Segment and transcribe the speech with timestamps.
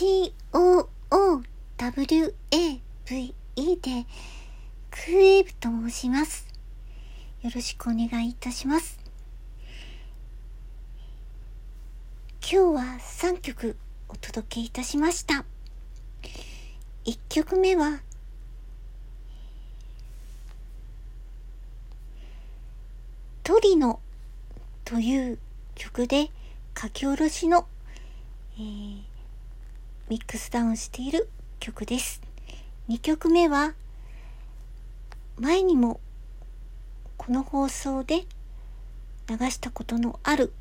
[0.00, 0.32] COOWAVE
[3.82, 4.06] で
[4.90, 6.48] クーブと申します。
[7.42, 8.98] よろしくお願いいたします。
[12.40, 13.76] 今日は3曲
[14.08, 15.44] お届けいたしました。
[17.04, 18.00] 1曲目は
[23.42, 24.00] トリノ
[24.86, 25.38] という
[25.74, 26.30] 曲で
[26.74, 27.66] 書き下ろしの、
[28.56, 29.09] えー
[30.10, 31.28] ミックスダウンしている
[31.60, 32.20] 曲です。
[32.88, 33.74] 2曲目は
[35.38, 36.00] 前にも
[37.16, 38.26] この放送で
[39.28, 40.52] 流したことのある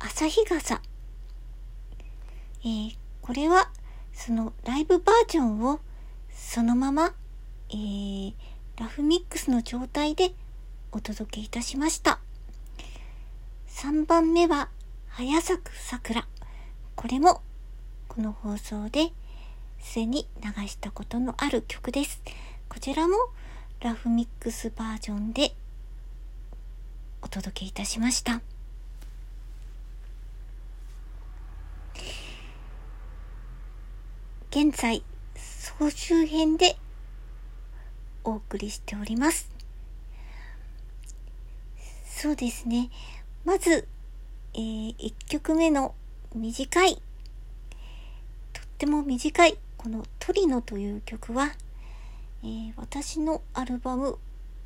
[0.00, 0.82] 朝日傘、
[2.64, 3.70] えー、これは
[4.12, 5.78] そのライブバージョンを
[6.32, 7.14] そのまま、
[7.70, 8.34] えー、
[8.76, 10.32] ラフミックスの状態で
[10.90, 12.18] お届けいたしました。
[13.68, 14.68] 3番目は、
[15.06, 16.26] 早咲く桜。
[16.96, 17.42] これも、
[18.08, 19.12] この放送で
[19.78, 22.22] すでに流したことのある曲です。
[22.70, 23.14] こちらも、
[23.80, 25.54] ラフミックスバージョンで
[27.20, 28.40] お届けいたしました。
[34.50, 35.04] 現在、
[35.36, 36.76] 総集編で
[38.24, 39.50] お送りしております。
[42.06, 42.88] そうですね。
[43.44, 43.86] まず、
[44.54, 45.94] えー、1曲目の
[46.36, 46.96] 短い、
[48.52, 51.52] とっても短い、このトリノという曲は、
[52.42, 54.18] えー、私のアルバム、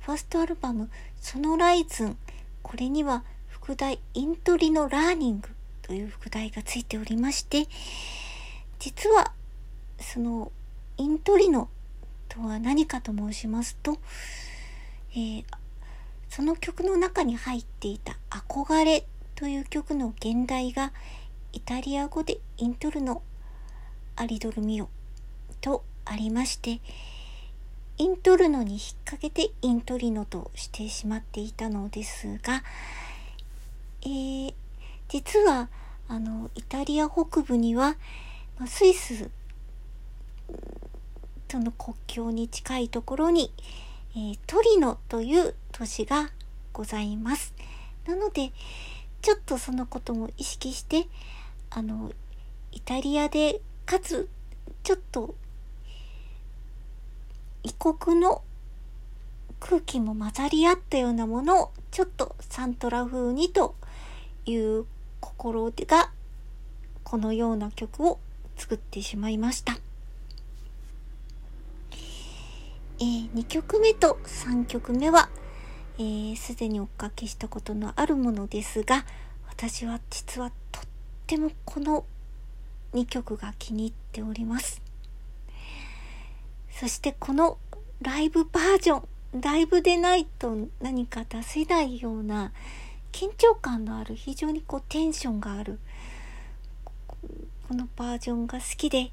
[0.00, 0.88] ファーストアルバム、
[1.20, 2.16] ソノライズン、
[2.62, 5.48] これには副題、イントリのラーニング
[5.82, 7.66] という副題がついておりまして、
[8.78, 9.32] 実は、
[10.00, 10.52] その、
[10.98, 11.68] イントリノ
[12.28, 13.98] とは何かと申しますと、
[15.12, 15.44] えー、
[16.28, 20.92] その曲の中に入っていた憧れという曲の現代が
[21.56, 23.22] イタリア語でイントルノ
[24.14, 24.90] アリドルミオ
[25.62, 26.82] とありまして
[27.96, 32.62] イントルノに引っ掛けてイントリノとしてしまっていたのですが、
[34.02, 34.54] えー、
[35.08, 35.70] 実は
[36.08, 37.96] あのイタリア北部には、
[38.58, 39.30] まスイス
[41.48, 43.50] との国境に近いところに、
[44.14, 46.28] えー、トリノという都市が
[46.74, 47.54] ございます。
[48.06, 48.52] なので、
[49.22, 51.06] ちょっとそのことも意識して、
[51.76, 52.10] あの、
[52.72, 54.30] イタリアで、かつ、
[54.82, 55.34] ちょっと、
[57.64, 58.42] 異国の
[59.60, 63.74] 空気も混ざり合ったようなものを、ちょっとサントラ風にと
[64.46, 64.86] いう
[65.20, 66.10] 心が、
[67.04, 68.20] このような曲を
[68.56, 69.76] 作ってしまいました。
[71.92, 75.30] えー、2曲目と3曲目は、す、
[75.98, 79.04] えー、で、におかけしたことのあるものですが、
[79.46, 80.82] 私は実はとっ
[81.26, 82.04] てもこの
[82.94, 84.80] 2曲が気に入っております。
[86.70, 87.58] そしてこの
[88.02, 89.02] ライブバージョ
[89.36, 92.52] ン、ライブでないと何か出せないような
[93.12, 95.78] 緊張感のある非常にこうテンションがある
[97.68, 99.10] このバージョンが好きで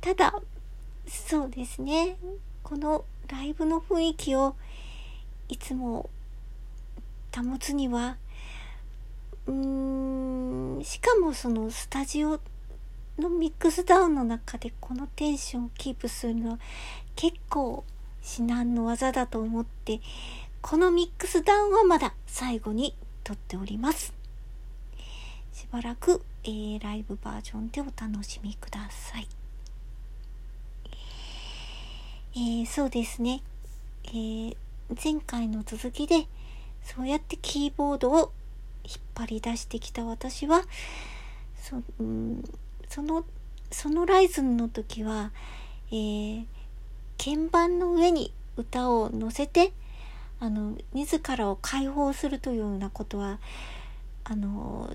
[0.00, 0.34] ただ
[1.08, 2.16] そうですね
[2.62, 4.56] このライブの雰囲気を
[5.48, 6.10] いつも
[7.34, 8.16] 保つには
[9.46, 10.15] うーん
[10.84, 12.40] しかもそのスタジオ
[13.18, 16.58] のミックスダウンの中でこのテンションをキープするのは
[17.14, 17.84] 結構
[18.22, 20.00] 至難の技だと思って
[20.60, 24.14] このミックスダウンはまだ最後に撮っております。
[25.52, 29.28] しばらく、えー、ライブバージョンでお楽しみください。
[32.34, 33.42] えー、そうですね。
[34.08, 34.56] えー、
[35.02, 36.26] 前回の続きで、
[36.84, 38.32] そうやってキーボードを
[38.86, 40.62] 引っ張り出してきた私は、
[41.60, 42.44] そ,、うん、
[42.88, 43.24] その、
[43.70, 45.32] そのライズンの時は、
[45.90, 46.46] えー、
[47.18, 49.72] 鍵盤の上に歌を乗せて、
[50.38, 53.40] あの、自らを解放するというようなことは、
[54.24, 54.94] あの、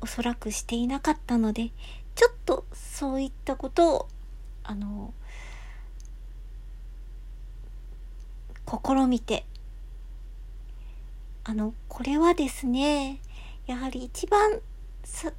[0.00, 1.70] おそらくしていなかったので、
[2.14, 4.08] ちょっとそういったことを、
[4.64, 5.12] あの、
[8.66, 9.44] 試みて
[11.48, 13.20] あのこれはですね
[13.66, 14.58] やはり一番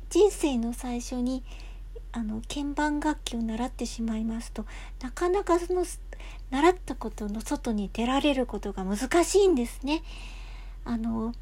[0.09, 1.43] 人生の最初に
[2.13, 4.65] あの鍵盤楽器を習ってしまいますと
[5.01, 5.83] なかなかその
[6.49, 10.01] 習ったことの外に出られることが難しいんですね。
[10.85, 11.33] あの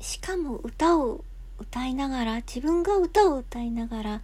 [0.00, 1.22] しかも歌を
[1.58, 4.22] 歌いながら自分が歌を歌いながら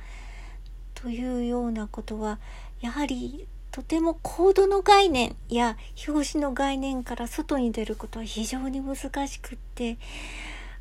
[0.95, 2.39] というようなことは
[2.81, 3.47] やはり
[3.77, 5.77] とてもコードの概念や
[6.09, 8.97] 表紙の概念から外に出ることは非常に難
[9.29, 9.99] しくって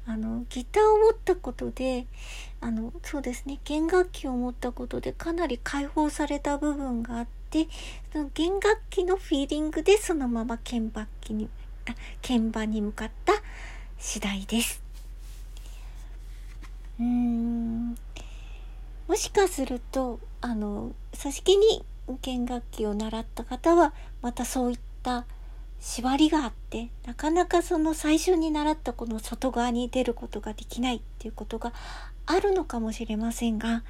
[0.07, 2.05] あのギターを持ったことで
[2.61, 7.67] あのそうですね弦楽器を持ったことでかなり解放された部分があって、
[8.13, 11.49] その弦楽器のフィーリングでそのまま鍵盤機に、
[12.25, 13.33] 鍵盤に向かった
[13.97, 14.81] 次第です。
[16.99, 17.89] うーん、
[19.09, 21.85] もしかすると、あの、組織に
[22.21, 25.25] 弦楽器を習った方は、またそういった
[25.79, 31.73] 縛りがあってなかなかその最初に習ったこの外側に出ることができないっていうことが
[32.25, 33.83] あるのかもしれませんが、は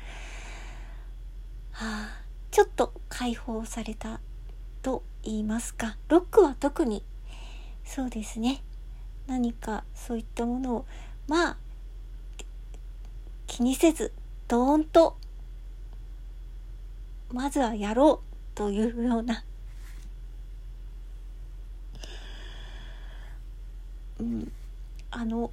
[1.72, 4.20] あ、ちょっと解放された
[4.82, 7.04] と言いますかロックは特に
[7.86, 8.62] そうですね。
[9.28, 10.86] 何かそういったものを
[11.28, 11.58] まあ
[13.48, 14.12] 気にせず
[14.48, 15.18] ドーンと
[17.32, 19.44] まずはやろうというような
[24.20, 24.52] うん、
[25.12, 25.52] あの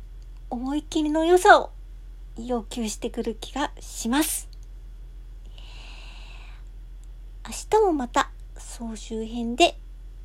[0.51, 1.71] 思い切りの良さを
[2.39, 4.49] 要求してくる気がします。
[7.45, 9.77] 明日もまた総集編で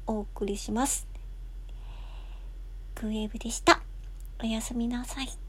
[0.05, 1.07] お送りします。
[2.95, 3.81] グエーブでした。
[4.41, 5.46] おやすみなさい。